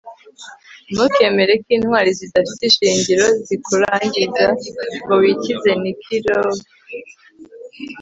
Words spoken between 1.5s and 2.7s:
ko intwari zidafite